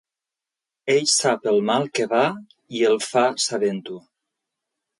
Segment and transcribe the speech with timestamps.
[0.93, 2.23] Ell sap el mal que va
[2.79, 4.03] i el fa sabent-ho.